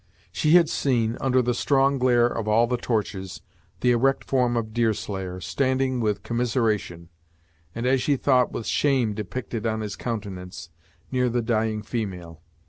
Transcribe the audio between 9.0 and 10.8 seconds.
depicted on his countenance,